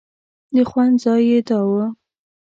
[0.53, 1.71] د خوند ځای یې دا و.